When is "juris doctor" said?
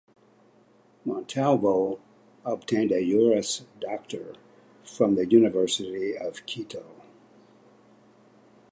3.07-4.33